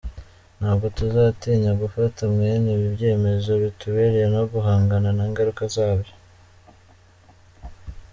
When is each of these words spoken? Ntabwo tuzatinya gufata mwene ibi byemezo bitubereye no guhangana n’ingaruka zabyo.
Ntabwo 0.59 0.85
tuzatinya 0.97 1.71
gufata 1.81 2.21
mwene 2.33 2.67
ibi 2.75 2.87
byemezo 2.95 3.51
bitubereye 3.63 4.25
no 4.35 4.43
guhangana 4.51 5.09
n’ingaruka 5.17 5.63
zabyo. 5.75 6.13